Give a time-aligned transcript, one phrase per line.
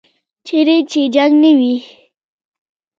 [0.45, 1.75] چیرې چې جنګ نه وي.